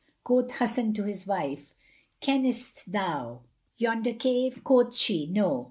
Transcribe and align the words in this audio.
Quoth 0.23 0.53
Hasan 0.57 0.93
to 0.93 1.03
his 1.03 1.27
wife, 1.27 1.75
"Kennest 2.21 2.91
thou 2.91 3.41
yonder 3.77 4.13
cave?"; 4.13 4.53
and 4.55 4.63
quoth 4.63 4.95
she, 4.95 5.27
"No." 5.27 5.59